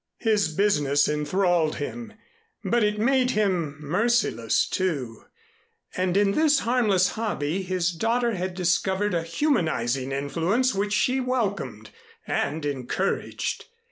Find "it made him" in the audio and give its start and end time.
2.83-3.77